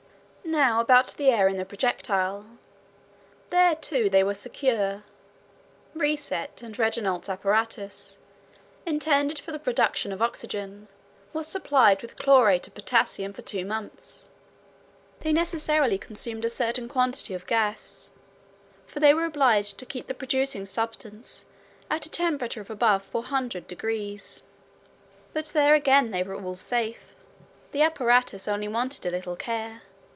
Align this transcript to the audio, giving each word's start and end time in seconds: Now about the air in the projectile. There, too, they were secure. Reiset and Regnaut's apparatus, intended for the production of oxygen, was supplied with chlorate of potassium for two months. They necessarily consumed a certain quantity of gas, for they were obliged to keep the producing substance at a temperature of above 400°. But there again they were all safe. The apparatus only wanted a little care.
Now 0.43 0.81
about 0.81 1.13
the 1.15 1.29
air 1.29 1.47
in 1.47 1.55
the 1.55 1.63
projectile. 1.63 2.45
There, 3.51 3.73
too, 3.73 4.09
they 4.09 4.21
were 4.21 4.33
secure. 4.33 5.03
Reiset 5.93 6.61
and 6.61 6.77
Regnaut's 6.77 7.29
apparatus, 7.29 8.17
intended 8.85 9.39
for 9.39 9.53
the 9.53 9.59
production 9.59 10.11
of 10.11 10.21
oxygen, 10.21 10.89
was 11.31 11.47
supplied 11.47 12.01
with 12.01 12.17
chlorate 12.17 12.67
of 12.67 12.75
potassium 12.75 13.31
for 13.31 13.41
two 13.41 13.63
months. 13.63 14.27
They 15.21 15.31
necessarily 15.31 15.97
consumed 15.97 16.43
a 16.43 16.49
certain 16.49 16.89
quantity 16.89 17.33
of 17.33 17.47
gas, 17.47 18.11
for 18.85 18.99
they 18.99 19.13
were 19.13 19.23
obliged 19.25 19.77
to 19.77 19.85
keep 19.85 20.07
the 20.07 20.13
producing 20.13 20.65
substance 20.65 21.45
at 21.89 22.05
a 22.05 22.11
temperature 22.11 22.59
of 22.59 22.69
above 22.69 23.09
400°. 23.09 24.41
But 25.31 25.45
there 25.45 25.75
again 25.75 26.11
they 26.11 26.23
were 26.23 26.35
all 26.35 26.57
safe. 26.57 27.15
The 27.71 27.83
apparatus 27.83 28.49
only 28.49 28.67
wanted 28.67 29.05
a 29.05 29.11
little 29.11 29.37
care. 29.37 29.83